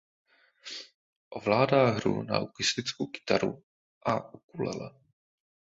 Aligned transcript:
Ovládá 1.29 1.89
hru 1.89 2.23
na 2.23 2.37
akustickou 2.37 3.05
kytaru 3.07 3.63
a 4.05 4.33
ukulele. 4.33 4.91